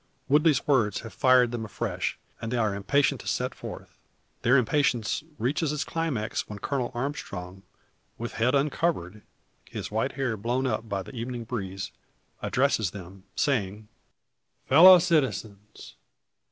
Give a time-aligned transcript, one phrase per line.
[0.27, 3.99] Woodley's words have fired them afresh, and they are impatient to set forth.
[4.41, 7.61] Their impatience reaches its climax, when Colonel Armstrong,
[8.17, 9.21] with head uncovered,
[9.69, 11.91] his white hair blown up by the evening breeze,
[12.41, 13.89] addresses them, saying:
[14.65, 15.93] "Fellow citizens!